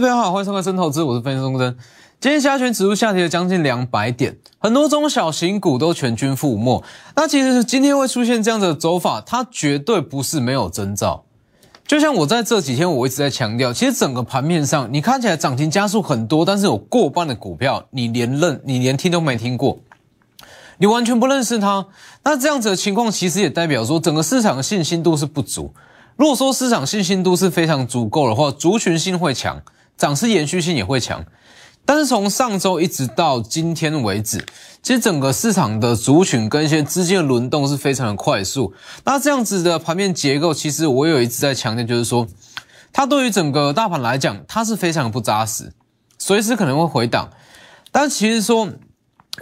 [0.00, 1.76] 各位朋友好，欢迎收看《深投资》，我是分析师钟真。
[2.20, 6.82] 今天加权指数下跌了将近两百点，很多中小型股都全军覆没。
[7.14, 11.26] 那其实今天会出现这样的走法，它绝对不是没有征兆。
[11.86, 19.80] 就像我在这几天我一直在强调，其实整个盘面上，你看起来涨停加速很多，但是有过半的股票你连认你连听都没听过，
[20.78, 21.88] 你完全不认识它。
[22.24, 25.74] 那这样子的情况，其实也代表说整个市场的信心度是不足。
[26.16, 29.60] 如果说市场信心度是非常足够的话，族群性会强，
[30.00, 31.22] 涨势延续性也会强。
[31.84, 34.38] 但是从上周一直到今天为止，
[34.82, 38.72] 其实整个市场的族群跟一些资金的轮动是非常的快速。
[39.04, 42.26] 那这样子的盘面结构，其实我有一直在强调，就是说，
[42.92, 45.74] 它对于整个大盘来讲，它是非常不扎实，
[46.18, 47.28] 随时可能会回档。
[47.92, 48.68] 但其实说，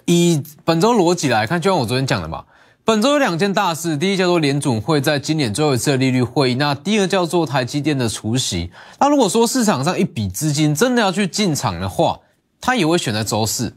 [0.07, 2.45] 以本周逻辑来看，就像我昨天讲的嘛。
[2.89, 8.73] 本周有两件大事，第一叫做联总会在今年最后一次的利率会议，那第二叫做台积电的除息。
[8.99, 12.19] 那如果说市场上一笔资金真的要去进场的话，
[12.63, 13.77] 它也会选在周四，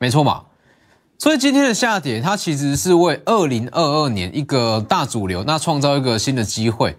[0.00, 0.42] 没错嘛？
[1.18, 6.96] 所以今天的下跌，它其实是为二零二二年一个大主流，那创造一个新的机会。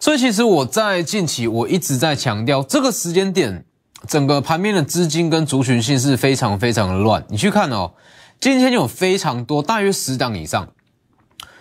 [0.00, 3.64] 所以其实我在近期我一直在强调，这个时间点
[4.08, 7.24] 整个盘面的资金跟族群性是非常非常的乱。
[7.28, 7.92] 你去看哦，
[8.40, 10.66] 今天有非常多，大约十档以上。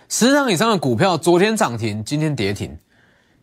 [0.07, 2.77] 十档以上的股票，昨天涨停，今天跌停。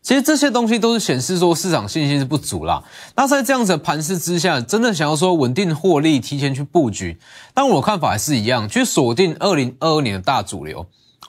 [0.01, 2.83] 其实这些东西都是显示说市场信心是不足啦。
[3.15, 7.19] 那在这样子的盘势之下，真的想要说稳定获利，提前去布局，
[7.55, 10.87] 但我看法还是一样，去锁定二零二二年的大主流，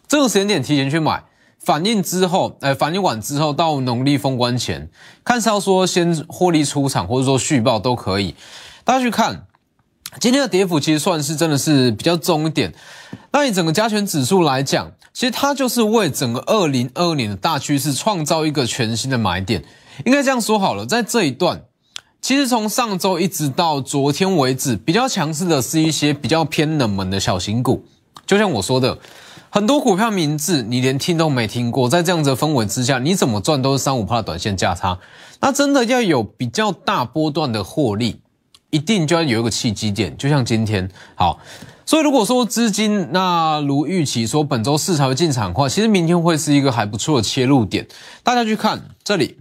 [0.08, 1.24] 这个时间点提前去买，
[1.60, 4.90] 反应之后，哎，反应完之后到农历封关前，
[5.24, 8.36] 看是要说先获利出场，或者说续报都可以。
[8.84, 9.46] 大家去看。
[10.20, 12.72] 今天的跌幅其实算是真的是比较重一点。
[13.32, 19.64] 那以整个加权指数来讲，其实它就是为整个二零二二年的大趋势创造一个全新的买点。
[20.06, 21.62] 应该这样说好了，在这一段，
[22.20, 27.86] 其实从上周一直到昨天为止，比较强势的是一些比较偏冷门的小型股。
[28.26, 28.98] 就像我说的，
[29.50, 34.98] 很多股票名字你连听都没听过，在这样子的氛围之下，你怎么赚都是三五的短线价差。
[35.40, 38.20] 那真的要有比较大波段的获利。
[38.70, 41.38] 一定就要有一个契机点，就像今天好，
[41.86, 47.88] 所以如果说资金那如预期说本周四才会进场的话，其实明天会是一个还不错的切入点。
[48.24, 49.38] 大家去看这里，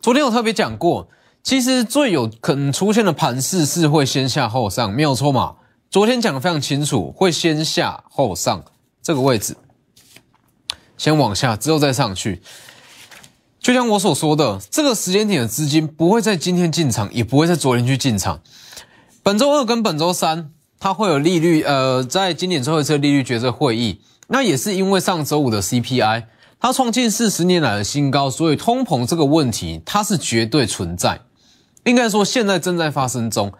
[0.00, 1.08] 昨天有特别讲过，
[1.42, 5.56] 其实最有可能出现的盘势是会先下后上，没有错嘛？
[5.90, 8.62] 昨天讲的非常清楚，会先下后上
[9.02, 9.56] 这个位置，
[10.98, 12.42] 先往下之后再上去。
[13.58, 18.40] 就像我所说的，这个时间点的资金不会在今天进场，也不会在昨天去进场。
[19.22, 26.24] 本周二跟本周三，它会有利率，呃，在今年最后一次利率决策会议，那也是因为上周五的 CPI
[26.60, 31.20] 它创近四十年来的新高，所以通膨这个问题它是绝对存在，
[31.84, 33.52] 应该说现在正在发生中。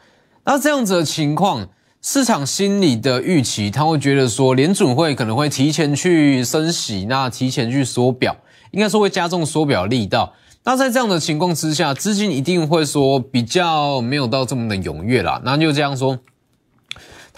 [0.44, 1.68] 那这样子的情况，
[2.00, 8.36] 市场心理的预期，他会觉得说联准会可能会提前去升息，那提前去缩表。
[8.70, 15.40] 应该说会加重缩表力道，那在这样的情况之下，资金一定会说比较没有到这么的踊跃啦。
[15.42, 16.18] 那就这样说，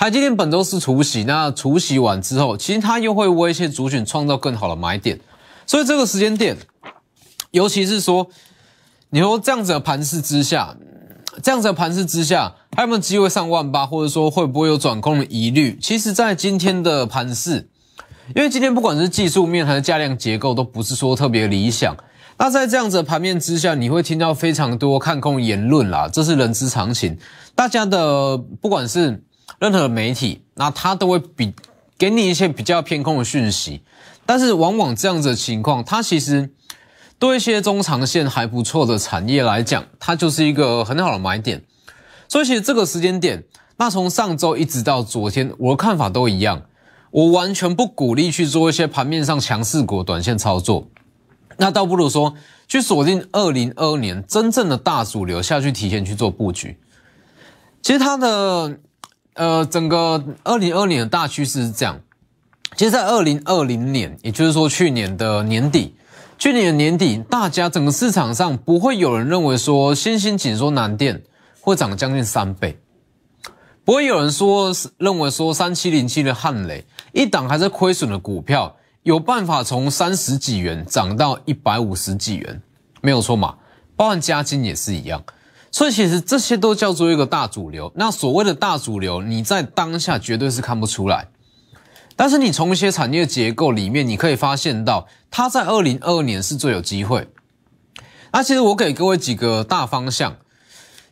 [0.00, 5.20] 台积电本周是除息，那除息完之后，其实它又会为一些族群创造更好的买点。
[5.66, 6.56] 所以这个时间点，
[7.50, 8.26] 尤其是说，
[9.10, 10.74] 你说这样子的盘势之下，
[11.42, 15.78] 这样子的盘势之下，还有没有机会上万八，或者说会不会有转空的疑虑？
[15.82, 17.68] 其实，在今天的盘势。
[18.34, 21.94] 因为今天不管是技术面还是价量结构，都不是说特别理想。
[22.38, 27.18] 那在这样子的盘面之下，你会听到非常多看空言论啦，这是人之常情。
[27.54, 29.22] 大家的不管是
[29.60, 31.54] 任何媒体，那他都会比
[31.96, 33.82] 给你一些比较偏空的讯息。
[34.26, 36.50] 但是往往这样子的情况，它其实
[37.18, 41.62] 对一些中长线还不错的产业来讲，它就是一个很好的买点。
[42.26, 43.44] 所以其实这个时间点，
[43.76, 46.62] 那从上周一直到昨天，我的看法都一样。
[47.10, 50.88] 我完全不鼓励去做一些盘面上强势股短线操作，
[51.56, 52.34] 那倒不如说
[52.68, 56.78] 去锁定二零二二年真正的大主流下去，提前去做布局。
[57.82, 58.78] 其实它的
[59.34, 62.00] 呃整个二零二年的大趋势是这样，
[62.76, 65.94] 其实，在二零二零年，也就是说去年的年底，
[66.38, 71.22] 去年的年底，大家整个市场上不会有人认为说新兴紧缩难电
[71.60, 72.78] 会涨将近三倍。
[73.84, 82.62] 不会有人说认为说三七零七的汉雷一档还在亏损的股票有办法从三十几元涨到一百五十几元，
[83.00, 83.56] 没有错嘛？
[83.96, 85.22] 包含加金也是一样，
[85.70, 87.92] 所以其实这些都叫做一个大主流。
[87.94, 91.28] 那所谓的大主流，你在当下绝对是看不出来，
[92.16, 97.28] 但是你从一些产业结构里面，你可以发现到它在二零二二年是最有机会。
[98.32, 100.36] 那其实我给各位几个大方向。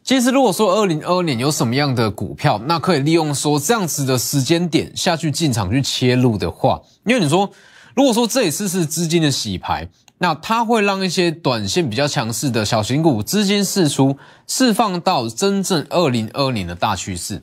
[0.05, 7.51] 其实如果说二零二二年有什么样的股票，那可以利用说这样子的时间点下去进场去切入的话，因为你说
[7.95, 9.87] 如果说这一次是资金的洗牌，
[10.19, 17.41] 那它会让一些短线比较强势的小型股资金释出，释放到真正二零二零的大趋势。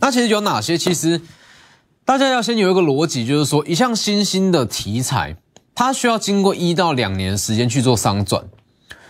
[0.00, 0.78] 那其实有哪些？
[0.78, 1.20] 其实
[2.04, 5.36] 大家要先有一个逻辑，就是说一项新兴的题材，
[5.74, 8.44] 它需要经过一到两年时间去做商转。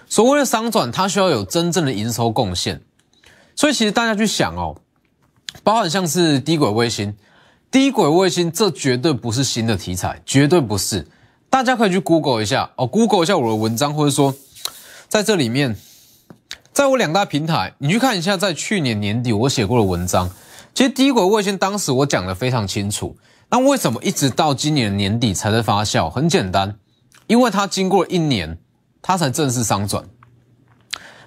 [0.08, 2.80] 所谓的商转，它需要有真正的营收贡献。
[3.54, 4.76] 所以其实大家去想哦，
[5.62, 7.14] 包含像是低轨卫星，
[7.70, 11.06] 低轨卫星这绝对不是新的题材，绝对不是。
[11.50, 14.34] 大家可以去 Google 一下哦，Google 一下我的文章，或者说
[15.08, 15.76] 在这里面，
[16.72, 20.30] 在我两大平台，你去看一下，在去年年底我写过的文章。
[20.74, 23.16] 其实低轨卫星当时我讲的非常清楚，
[23.50, 26.08] 那为什么一直到今年年底才在发酵？
[26.08, 26.76] 很简单，
[27.26, 28.58] 因为它经过一年。
[29.00, 30.04] 它才正式商转，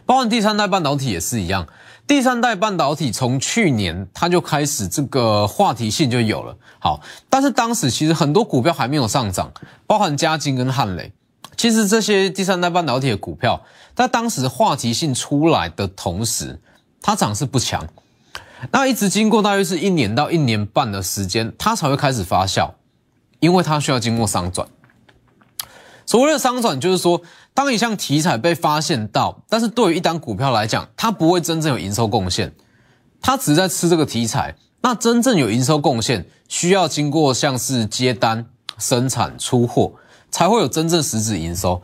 [0.05, 1.67] 包含第三代半导体也是一样。
[2.11, 6.57] 第三代半导体从去年它就开始这个话题性就有了。
[6.77, 6.99] 好，
[7.29, 9.49] 但是当时其实很多股票还没有上涨，
[9.87, 11.13] 包含嘉金跟汉雷。
[11.55, 13.61] 其实这些第三代半导体的股票，
[13.95, 16.59] 在当时话题性出来的同时，
[17.01, 17.87] 它涨势不强。
[18.73, 22.71] 那一直经过大约是一年到一年半的时间，它才会开始发酵，
[23.39, 24.67] 因为它需要经过上转。
[26.11, 27.21] 所谓的商转，就是说。
[27.53, 32.53] 当一项题材被发现到，但是对于一单股票来讲，它不会真正有营收贡献，
[33.21, 34.55] 它只是在吃这个题材。
[34.81, 38.45] 那真正有营收贡献，需要经过像是接单、
[38.77, 39.93] 生产、出货，
[40.29, 41.81] 才会有真正实质营收。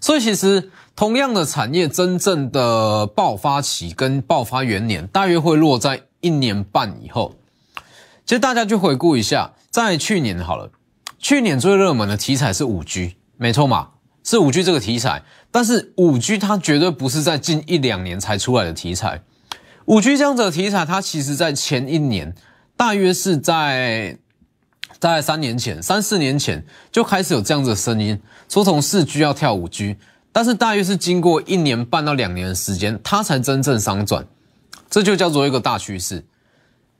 [0.00, 7.34] 所以其实同样的产业，真正的爆发期跟爆发元年，大约会落在一年半以后。
[8.24, 10.70] 其实大家去回顾一下，在去年好了，
[11.18, 13.88] 去年最热门的题材是五 G，没错嘛？
[14.24, 19.20] 是五 G 这个题材，但是五 G 它绝对不是在近一两年才出来的题材。
[19.86, 22.32] 五 G 这样子的题材，它其实在前一年，
[22.76, 24.16] 大约是在
[25.00, 29.96] 在三年前、三四年前就开始有这样子的声音，说从四 G 要跳五 G，
[30.30, 34.24] 但是大约是经过一年半到两年的时间，它才真正商转，
[34.88, 36.24] 这就叫做一个大趋势。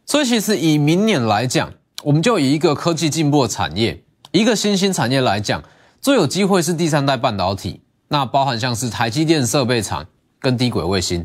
[0.06, 4.02] 所以其实以明年来讲，我们就以一个科技进步的产业，
[4.32, 5.62] 一个新兴产业来讲。
[6.02, 10.04] 最有机会是第三代半导体，那包含像是台积电设备厂
[10.40, 11.24] 跟低轨卫星，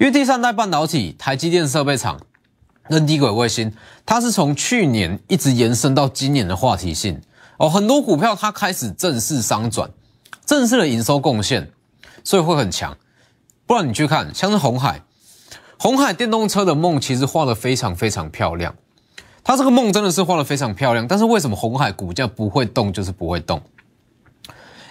[0.00, 2.18] 因为第三代半导体、台积电设备厂
[2.88, 3.70] 跟低轨卫星，
[4.06, 7.20] 它是从去年一直延伸到今年的话题性
[7.58, 9.90] 哦，很多股票它开始正式商转，
[10.46, 11.70] 正式的营收贡献，
[12.24, 12.96] 所以会很强。
[13.66, 15.02] 不然你去看像是红海，
[15.78, 18.74] 红海电动车的梦其实画的非常非常漂亮，
[19.44, 23.60] 它这个梦真的是画的非常漂亮，但是为什么红海股价不会动就是不会动？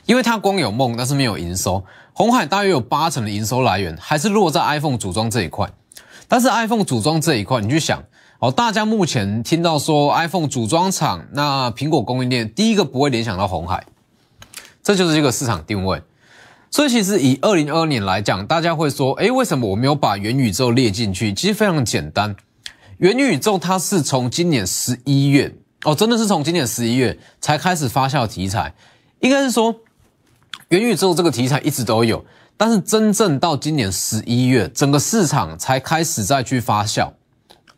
[0.08, 1.86] 因为它光有梦，但是没有营收。
[2.14, 5.70] 红海大约有八成的营收来源还是落在 iPhone 组装这一块。
[6.28, 8.04] 但是 iPhone 组装这一块，你去想
[8.40, 13.86] 哦，大家目前听到说 iPhone 组装厂，那苹果供应链第一个不会联想到红海，
[14.84, 16.02] 这就是一个市场定位。
[16.70, 21.34] 所以其实以二零二二年来讲，大家会说，诶，为什么我没有把元宇宙列进去？
[21.34, 22.36] 其实非常简单，
[22.98, 28.74] 元宇宙它是从今年十一月哦，真的是从今年十一月才开始发酵题材，
[29.20, 29.76] 应该是说。
[30.70, 32.26] 元宇宙这个题材一直都有，
[32.58, 37.10] 但是真正到今年十一月，整个市场才开始再去发酵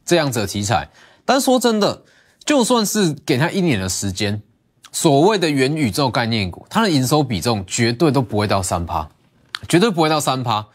[0.04, 0.90] 这样子的题材。
[1.24, 2.04] 但说真的，
[2.44, 4.42] 就算是给他一年的时间，
[4.92, 9.08] 所谓的元宇宙概念股，它的营收比重绝对都不会到三趴，
[9.68, 10.66] 绝对不会到三趴。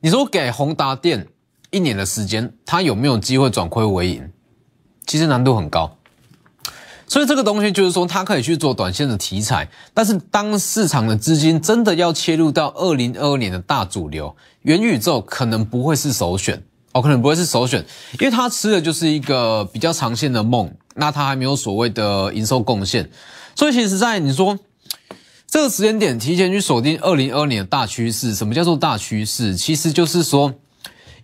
[0.00, 1.28] 你说给宏达电
[1.70, 4.32] 一年的时间，它有没有机会转亏为盈？
[5.06, 5.96] 其实难度很高。
[7.10, 16.62] 所以这个东西就是说，它可以去做短线的题材，但是当市场的资金真的要切入到二零二二年的大主流，元宇宙可能不会是首选
[16.92, 17.84] 哦，可能不会是首选，
[18.20, 23.10] 因为它吃的就是一个比较长线的梦，那它还没有所谓的营收贡献，
[23.56, 24.56] 所以其实，在你说
[25.48, 29.56] 这个时间点提前去锁定二零二二年的大趋势，什么叫做大趋势？
[29.56, 30.54] 其实就是说。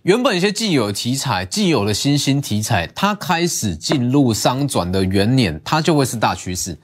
[0.07, 6.77] 原本一些既有题材、既有的新兴题材，它开始进入商转的元年，它就会是大趋势。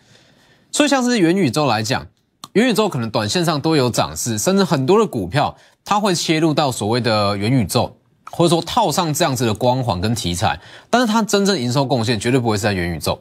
[0.73, 2.05] 所以，像是元宇宙来讲，
[2.51, 7.95] 元宇宙可能短线上都有涨势，甚至很多的股票它会切入到所谓的元宇宙，
[8.29, 13.17] 或者说套上这样子的光环跟题材，但是它真正营收贡献绝对不会是在元宇宙。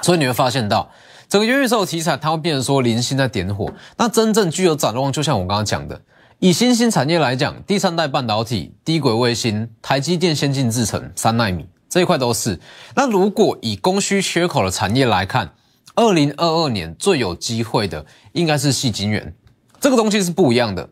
[0.00, 0.90] 所以你会发现到
[1.28, 6.02] 整个元宇宙题材，它会变成说零星在点火，那真正具有展望，就像我刚刚讲的。
[6.44, 12.58] 以新兴产业来讲，第三代半导体、低轨卫星、台积电先进制程三纳米这一块都是。
[12.96, 15.52] 那如果以供需缺口的产业来看，
[15.94, 19.32] 二零二二年最有机会的应该是细晶圆，
[19.80, 20.88] 这个东西是不一样的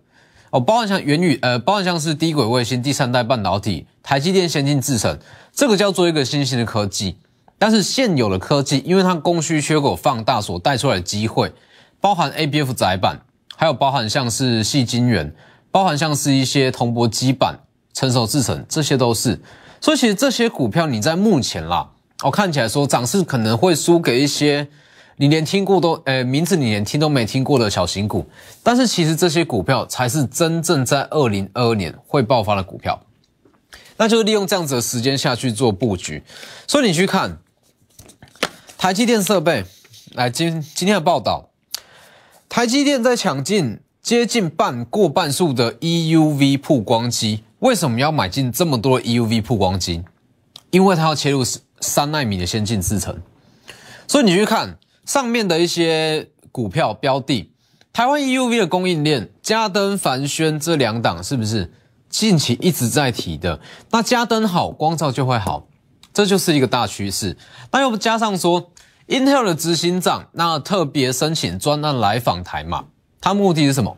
[0.50, 5.19] 哦，包含像元宇呃，包含像是低轨卫星、第三代半导体、台积电先进制程，
[5.52, 7.19] 这个叫做一个新兴的科技。
[7.59, 11.52] 但是现有的科技，因为它供需缺口放大所带出来的机会，
[12.00, 13.23] 包含 ABF 载板，
[13.60, 15.30] 还有包含像是细晶圆，
[15.70, 17.60] 包含像是一些铜箔基板、
[17.92, 19.38] 成熟制程，这些都是。
[19.82, 21.90] 所以其实这些股票你在目前啦，
[22.22, 24.66] 我看起来说涨势可能会输给一些
[25.16, 28.26] 你连听过都，呃，名字你连听都没听过的小型股。
[28.62, 32.98] 但是其实这些股票才是真正在二零二二年会爆发的股票。
[33.98, 36.22] 那就是利用这样子的时间下去做布局。
[36.66, 37.36] 所以你去看。
[38.78, 39.66] 台积电设备，
[40.12, 41.50] 来今今天的报道，
[42.50, 47.45] 台积电在抢进接近半过半数的 EUV 曝光机。
[47.61, 50.02] 为什么要买进这么多 EUV 曝光机？
[50.73, 51.45] 因为它要切入
[51.80, 53.16] 三纳米的先进制程。
[54.09, 57.52] 所以你去看上面的一些股票标的，
[57.92, 61.73] 台湾 EUV 的供应链，嘉登、凡轩这两档是不是
[62.09, 63.61] 近期一直在提的？
[63.90, 65.69] 那嘉登好，光照就会好。
[66.12, 67.37] 这就是一个大趋势，
[67.71, 68.73] 那又加上说
[69.10, 72.86] ，Intel 的执行长那特别申请专案来访台嘛，
[73.20, 73.96] 他目的是什么？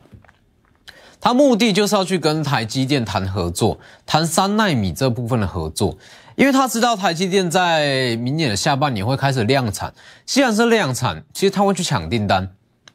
[1.21, 5.97] 他目的就是要去跟台积电谈合作，谈三纳米这部分的合作，
[6.35, 9.95] 因为他知道台积电在明年的下半年会开始量产，
[10.26, 12.49] 既然是量产，其实他会去抢订单。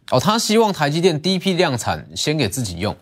[0.09, 2.95] 哦，他希望台积电第一批量产先给自己用，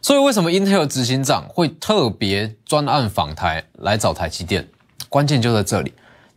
[0.00, 4.68] 所以为什么 Intel 执行长会特别专案访台来找台积电？
[5.08, 5.92] 关键就在这里，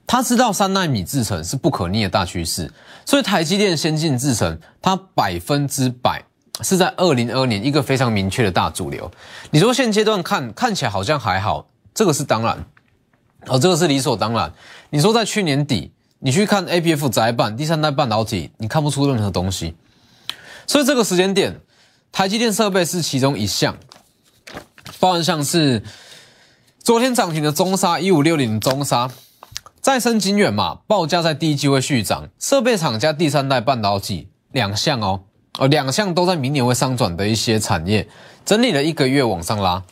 [0.08, 2.72] 他知道三纳米制程是不可逆的大趋势，
[3.06, 6.24] 所以台积电先进制程，它百分之百
[6.62, 9.12] 是在二零二二年一个非常明确的大主流。
[9.52, 12.66] 你说现阶段看看起来好像还好，这个是当然，
[13.48, 14.54] 哦，这个是理所当然。
[14.92, 19.76] 你说在去年底，你去看 A P F 窄板第三代半导体，你看不出任何东西，
[20.68, 21.60] 所以这个时间点，
[22.12, 23.76] 台积电设备是其中一项，
[25.00, 25.82] 包含像是。
[26.84, 29.10] 昨天涨停的中沙一五六零中沙，
[29.86, 32.28] 再生晶圆嘛，报价在第一季会续涨。
[32.40, 35.26] 设备厂加第三代半导体两项哦，
[35.60, 38.10] 哦两项都在明年会上转的一些产业，
[38.44, 39.84] 整理了一个月往上拉。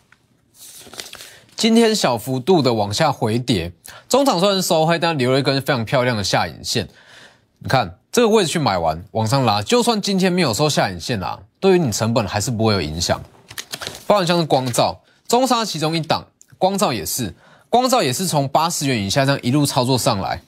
[1.55, 3.71] 今天小幅度的往下回跌，
[4.09, 6.89] 中场虽然收黑，但留了一根非常漂亮的下影线。
[7.59, 13.21] 你看这个位置去买完往上拉，就算今天没有收下影线啦，对于你成本还是不会有影响。
[14.07, 16.25] 包含像是光照，中沙其中一档。
[16.57, 17.35] 光照也是，
[17.73, 20.39] 光照也是从八十元以下这样一路操作上来，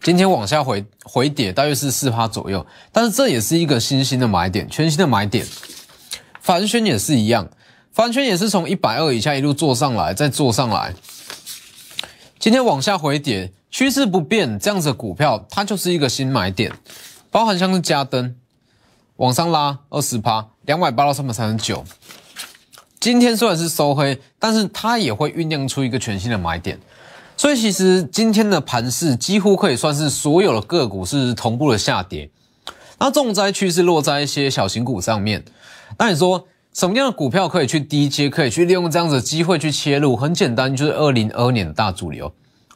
[0.00, 5.44] 今天往下回回跌，大约是四趴左右，但是这也是一个新兴的买点，全新的买点。
[6.40, 7.50] 凡轩也是一样，
[7.90, 10.94] 凡轩也是从一百二以下一路做上来，再做上来，
[12.38, 16.72] 今天往下回跌，趋势不变，这样子股票它就是一个新买点，
[17.32, 18.36] 包含像是加登
[19.16, 21.84] 往上拉二十趴，两百八到三百三十九。
[23.00, 26.78] 今天虽然是收黑，但是它也会酝酿出一个全新的买点，
[27.34, 32.30] 所以其实今天的盘势几乎可以算是所有的个股是同步的下跌。
[32.98, 35.42] 那重灾区是落在一些小型股上面。
[35.96, 40.14] 那你说什么样的股票可以去低阶，可以去利用这样子的机会去切入？
[40.14, 42.30] 很简单，就是二零二二年的大主流，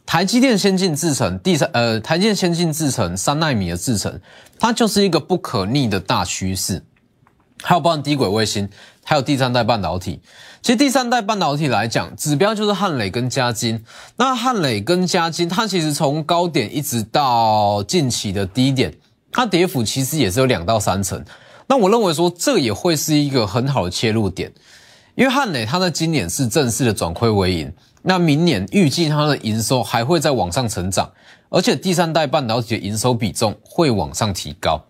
[0.06, 4.18] 台积电先进制程第三呃，台积电先进制程三纳米的制程，
[4.58, 6.82] 它就是一个不可逆的大趋势。
[7.62, 8.68] 还有包含低轨卫星。
[9.06, 10.18] 还有第三代半导体，
[10.62, 13.84] 其实第三代半导体来讲，指标就是汉磊跟嘉金。
[14.16, 18.94] 那汉磊跟嘉金，它其实从高点一直到近期的低点，
[19.30, 21.22] 它跌幅其实也是有两到三成。
[21.66, 24.50] 那我认为说，这也会是一个很好的切入点，
[25.16, 27.70] 因为汉磊它在今年是正式的转亏为盈，
[28.00, 31.12] 那明年预计它的营收还会再往上成长，
[31.50, 34.82] 而且第三代半导体的营收比重会往上提高。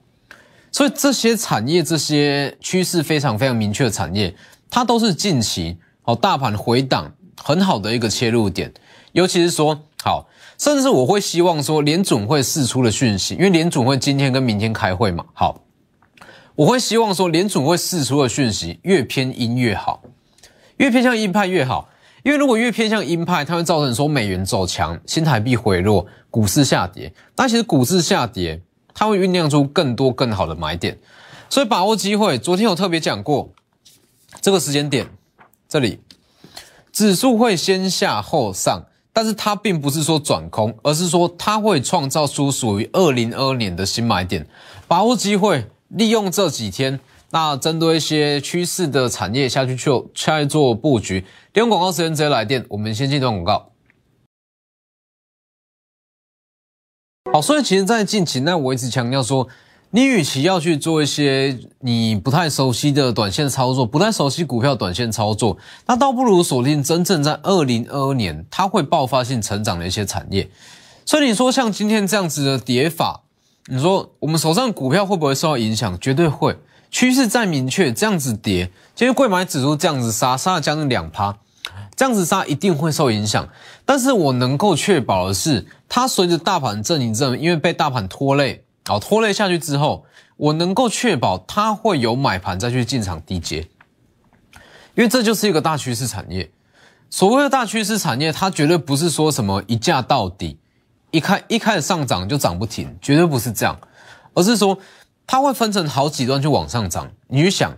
[0.74, 4.34] 所以这些产业、这些趋势非常非常明确的产业，
[4.68, 8.74] 它都是近期哦大盘回档很好的一个切入点。
[9.12, 10.28] 尤其是说好，
[10.58, 15.24] 甚至我会希望说联准会释出的讯息，因为联准会今天跟明天开会嘛。
[15.32, 15.60] 好，
[16.56, 20.02] 我会希望说联准会释出的讯息越偏鹰越好，
[20.78, 21.88] 越偏向鹰派越好。
[22.24, 27.14] 因为如果越偏向鹰派，它会造成说美元走强、新台币回落、股市下跌。
[27.36, 28.60] 那其实股市下跌。
[28.94, 30.96] 它会酝酿出更多更好的买点，
[31.50, 32.38] 所以把握机会。
[32.38, 33.50] 昨天有特别讲过，
[34.40, 35.08] 这个时间点，
[35.68, 36.00] 这里
[36.92, 44.46] 指数会先下后上，但是它并不是说转空，而是说它会创造出属于二零二二年的新买点。
[44.86, 51.20] 把握机会，利用这几天，那针对一些趋势的产业下去去下去做布局。
[51.52, 53.73] 利用广告时间直接来电，我们先进段广告。
[57.32, 59.48] 好，所以其实，在近期，那我一直强调说，
[59.90, 70.48] 你与其要去做一些你不太熟悉的短线操作，不太熟悉股票短线操作，那倒不如锁定真正在二零二二年它会爆发性成长的一些产业。
[71.06, 73.22] 所以你说像今天这样子的跌法，
[73.66, 75.98] 你说我们手上股票会不会受到影响？
[75.98, 76.56] 绝对会。
[76.90, 81.36] 趋势再明确，这样子跌，今天贵买指数这样子杀，杀了将近两趴，
[81.96, 83.48] 这样子杀一定会受影响。
[83.84, 90.04] 但是我能够确保的是，它随着大盘震一震，因为被大盘拖累，哦拖累下去之后，
[90.36, 93.68] 我能够确保它会有买盘再去进场低接，
[94.94, 96.50] 因为这就是一个大趋势产业。
[97.10, 100.58] 所谓的大趋势产业，它绝对不是说什么一价到底，
[101.10, 103.78] 一开一开始上涨就涨不停，绝对不是这样，
[104.34, 104.78] 而是说。
[105.26, 107.74] 它会分成好几段去往上涨，你去想，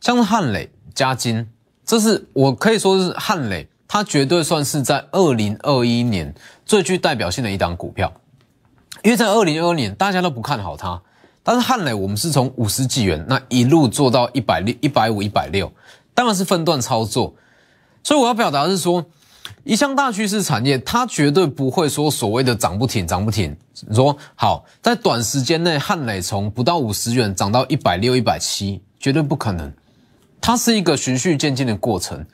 [0.00, 1.46] 像是汉磊、嘉金，
[1.84, 6.34] 这是我可以说是汉磊，它绝对算是在二零二一年
[6.64, 8.12] 最具代表性的一档股票，
[9.02, 11.00] 因为在二零二二年大家都不看好它，
[11.42, 15.72] 但是汉磊我们是从五十几元那一路做到一百六、一百五、一百六，
[16.14, 17.34] 当然是分段操作，
[18.02, 19.04] 所以我要表达的是说。
[19.64, 23.56] 一项大趋势产业，它绝对不会说所谓的涨不停，涨不停。
[23.86, 29.72] 你说好，在短时间内，汉磊从不到五十元涨到一百六、一百七，绝对不可能。
[30.42, 32.26] 它是一个循序渐进的过程。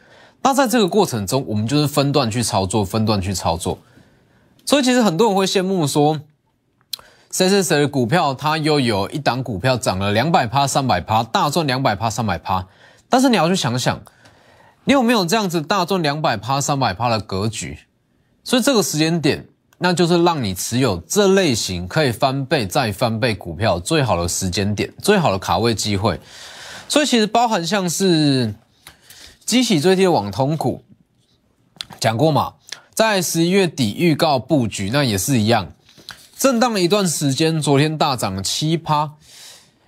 [0.42, 3.78] 那在这个过程中，我们就是分段去操作，分段去操作。
[4.64, 6.20] 所以其实很多人会羡慕说，
[7.30, 12.66] 谁谁谁的股票，它又有一档股票涨了两百趴、三百趴，大赚两百趴、三百趴。
[13.08, 14.00] 但是你要去想想。
[14.84, 17.78] 你有没有这样子大赚两百趴、三百趴的格局？
[18.42, 19.46] 所以这个时间点，
[19.76, 26.18] 那就是让你持有这类型可以翻倍再翻倍股票最好的时间点，最好的卡位机会。
[26.88, 28.54] 所以其实包含像是
[29.44, 30.82] 激起最低的网通股，
[32.00, 32.54] 讲过嘛，
[32.94, 35.72] 在十一月底预告布局，那也是一样，
[36.36, 39.12] 震荡了一段时间，昨天大涨了七趴。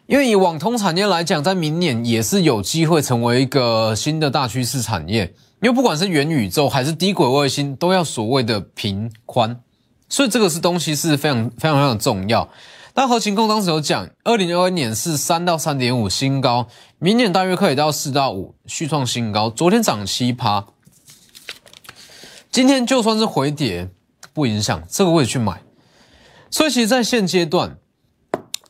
[0.07, 5.33] 因为以网通产业来讲，在明年也是有机会成为一个新的大趋势产业。
[5.63, 9.61] 因为不管是元宇宙还是低轨卫星，都要所谓的频宽，
[10.09, 12.49] 所以这个是东西是非常非常非常重要。
[12.95, 16.67] 那何晴控当时有讲，二零二一年是三到三点五新高，
[17.03, 19.49] 明年大约可以到四到五续创新高。
[19.49, 20.67] 昨天涨七趴，
[22.53, 23.89] 今天就算是回跌
[24.35, 25.63] 不影响，这个位置去买。
[26.51, 27.79] 所以其实，在现阶段。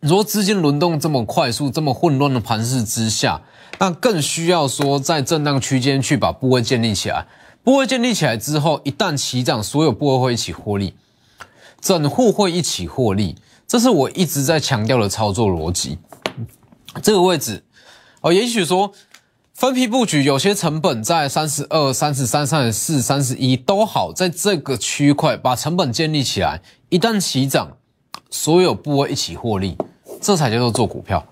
[0.00, 3.42] 如果资金轮动这么快速、这么混乱的盘势之下，
[3.80, 7.26] 那更需要说在震荡区间去把部位建立起来。
[7.64, 10.94] 部位建立起来之后，一旦起涨，所有部位会一起获利，
[11.80, 13.36] 整户会一起获利。
[13.66, 15.98] 这是我一直在强调的操作逻辑。
[17.02, 17.62] 这个位置
[18.20, 18.92] 哦，也许说
[19.54, 27.76] 分批布局，有些成本在三十二、三十三、三十四、三十一都好，在这个区块把成本建立起来，一旦起涨，
[28.30, 29.76] 所有部位一起获利。
[30.20, 31.24] 这才叫做做股票，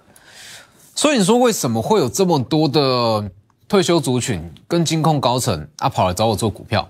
[0.94, 3.30] 所以你说为什么会有这么多的
[3.68, 6.88] 退休族群跟金控高层啊跑来找我做股票？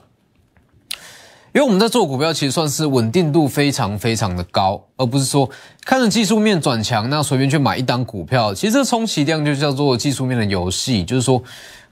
[1.54, 5.48] 因为我们在做股票，其实算是稳定度非常非常的高，而不是说
[5.84, 8.52] 看着技术面转强，那随便去买一单股票。
[8.52, 11.42] 其实这充其量就叫做技术面的游戏，就是说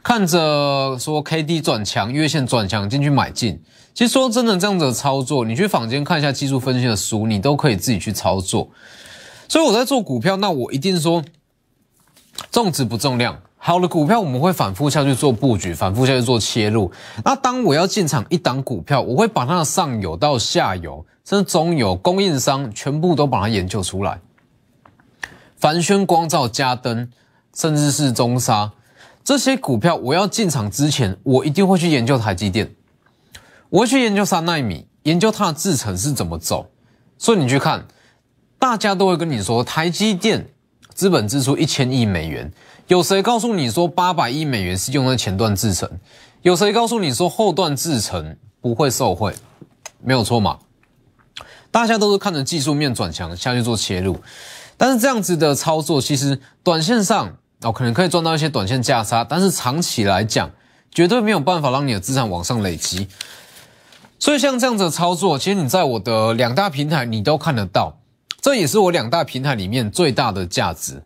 [0.03, 3.61] 看着说 K D 转强、月线转强进去买进。
[3.95, 8.69] 其实说真的，这样子的操作，你去坊间看一下技术分析的书，你都可以自己去操作。
[9.49, 11.25] 所以我在做股票，那我一定说
[12.53, 13.41] 重质不重量。
[13.67, 16.89] 好的股票，我们会反复下去做布局，反复下去做切入。
[17.25, 24.21] 那当我要进场一档股票，我会把它的上游到下游，甚至中游供应商全部都把它研究出来。
[25.57, 27.11] 凡轩光照、嘉登，
[27.57, 28.71] 甚至是中沙
[29.25, 32.71] 这些股票，我要进场之前，我一定会去研究台积电，
[33.69, 36.71] 我会去研究三纳米，研究它的制程是怎么走。
[37.19, 37.85] 所以你去看。
[38.61, 40.49] 大家都会跟你说，台积电
[40.95, 42.51] 资本支出一千亿美元，
[42.89, 45.91] 有谁告诉你说八百亿美元是用在前段制程？
[46.43, 49.35] 有谁告诉你说后段制程不会受惠？
[50.01, 50.59] 没有错嘛？
[51.73, 54.21] 大家都是看着技术面转强下去做切入，
[54.77, 60.49] 但是这样子的操作，其实短线上哦可能可以赚到一些短线价差，但是长期来讲，
[60.93, 63.09] 绝对没有办法让你的资产往上累积。
[64.21, 67.99] 所以像这样子的操作，其实你在我的两大平台你都看得到。
[68.41, 71.03] 这也是我两大平台里面最大的价值。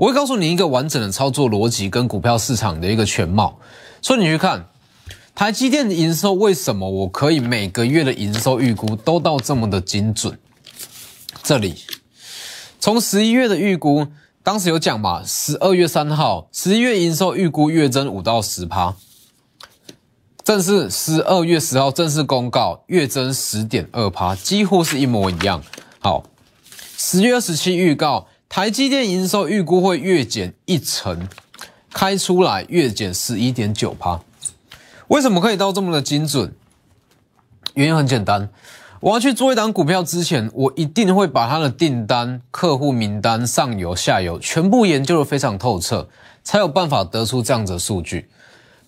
[0.00, 3.58] 我会告诉你一个完整的操作逻辑跟股票市场的一个全貌。
[4.00, 4.64] 所以你去看
[5.34, 10.38] 台积电的营收，为什么我可以每个月的营收预估都到这么的精准？
[11.42, 11.74] 这里
[12.78, 14.06] 从十一月的预估，
[14.42, 18.96] 当时有讲嘛，十二月三号十一月营收预估月增五到十趴，
[20.42, 25.62] 正式十二月十号正式公告月增十点二趴，几乎是一模一样。
[25.98, 26.24] 好。
[27.02, 31.28] 十月二十七预告台积电营收预估会月减一成，
[31.92, 34.20] 开出来月减十一点九趴。
[35.06, 36.52] 为什么可以到这么的精准？
[37.74, 38.48] 原因很简单，
[38.98, 46.08] 我要去做一档股票之前，我一定会把它的订单、客户名单、上游、下游全部研究的非常透彻，
[46.42, 48.28] 才有办法得出这样子的数据。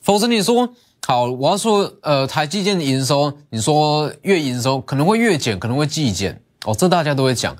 [0.00, 0.70] 否则你说
[1.06, 7.56] 好，我要说呃台积电的营收，你说月营收可能会月减，可能会季减哦，这大家都会讲。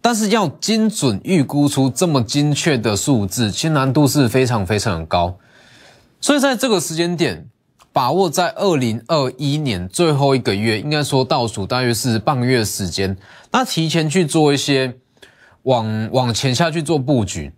[0.00, 5.36] 但是要精准预估出这么精确的数字，其实难度是非常非常的高。
[6.20, 7.48] 所以在这个时间点。
[7.92, 13.16] 把握在二零二一年最后一个月，应该说倒数大约是半个月时间，
[13.50, 14.94] 那提前去做一些
[15.62, 17.50] 往往前下去做布局，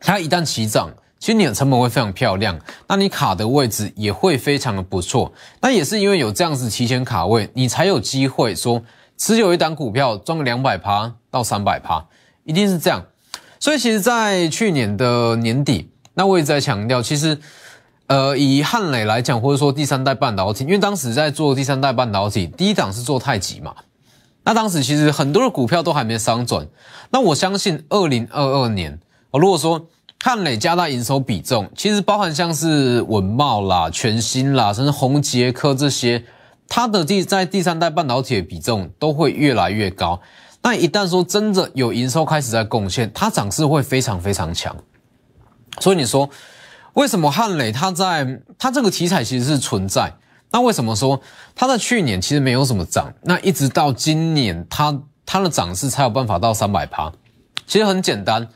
[0.00, 5.32] 它一旦起涨，其实你的成本会非常漂亮，那你卡的位置也会非常的不错。
[5.60, 8.82] 那也是因为有这样子提前卡位，你才有机会说
[9.20, 12.06] 持有一档股票赚个两百趴到三百趴，
[12.44, 13.04] 一定是这样。
[13.60, 17.38] 所以其实，在去年的年底，那我也在强调，其实。
[18.06, 23.72] 呃，以汉磊来讲，或者说第三代半导体，因为当时在做第三代半导体，第一档是做太极嘛，
[24.42, 26.66] 那当时其实很多的股票都还没商转。
[27.10, 28.98] 那我相信二零二二年，
[29.30, 29.86] 哦，如果说
[30.24, 36.24] 汉磊加大营收比重，其实包含像是文茂啦、全新啦，甚至宏杰科这些，
[36.70, 40.18] 它的第在第三代半导体的比重都会越来越高。
[40.62, 44.74] 那一旦说真的有营收开始在贡献，它涨势会非常非常强。
[45.80, 46.30] 所以你说。
[46.94, 50.12] 为什么汉磊它在它这个题材其实是存在？
[50.50, 51.22] 那为什么说
[51.54, 53.14] 它在去年其实没有什么涨？
[53.22, 57.12] 那一直到今年，它它的涨势才有办法到三百趴。
[57.64, 58.48] 其实很简单，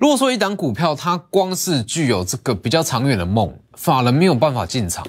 [0.00, 5.06] 如果说一档股票它光是具有这个比较长远的梦，法人没有办法进场，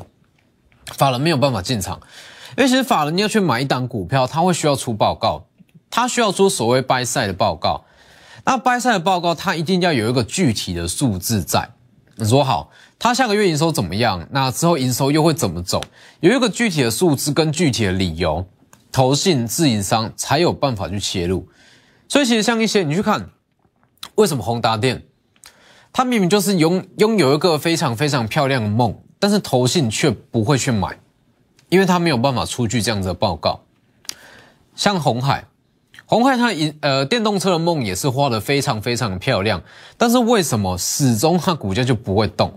[0.85, 1.99] 法人没有办法进场，
[2.57, 5.45] 因为其实法人要去买一档股票，他会需要出报告，
[5.91, 7.85] 他需要出所谓 buy side 的报告。
[8.43, 11.69] 那 buy side 的报告，他一定要有一个具体的数字在。
[12.15, 14.27] 你说好，他下个月营收怎么样？
[14.31, 15.79] 那之后营收又会怎么走？
[16.19, 18.43] 有一个具体的数字跟具体的理由，
[18.91, 21.47] 投信自营商才有办法去切入。
[22.09, 23.29] 所以其实像一些你去看，
[24.15, 25.03] 为什么宏达电，
[25.93, 30.97] 它明明就是拥拥有一个非常非常漂亮的梦，但是投信却不会去买，
[31.69, 33.61] 因为它没有办法出具这样子的报告。
[34.75, 35.45] 像红海。
[36.09, 39.61] 红海它银呃电动车的梦也是画的非常非常漂亮，
[39.97, 42.53] 但是为什么始终它股价就不会动？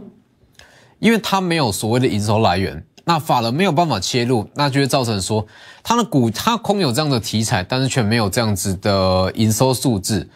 [1.00, 5.44] 因为它没有所谓的营收来源，那法人没有办法切入，那就会造成说
[5.82, 10.28] 它的股它空有这样的题材，但是却没有这样子的营收数字。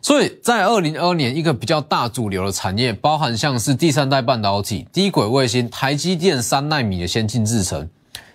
[0.00, 7.86] 所以在二零二二年，一个比较大主流的产业，包含像是第三代半导体、低轨卫星、台积电三纳米的先进制程。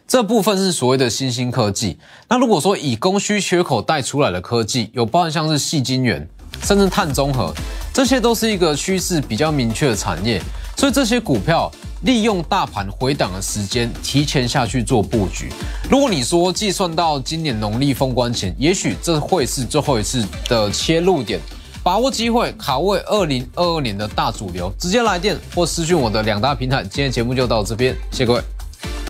[0.10, 1.96] 这部分是所谓的新兴科技。
[2.28, 6.28] 那如果说以供需缺口带出来的科技，有包含像是细晶圆，
[6.64, 7.54] 甚至碳中和，
[7.94, 10.42] 这些都是一个趋势比较明确的产业。
[10.76, 11.72] 所以这些股票
[12.06, 15.52] 利用大盘回档的时间，提前下去做布局。
[15.92, 21.40] 如果你说计算到今年农历封关前，也许这会是最后一次的切入点，
[21.84, 26.82] 把握机会，卡位二零二二年的大主流，直接来电或私讯我的两大平台。
[26.82, 28.42] 今天节目就到这边，谢谢各位。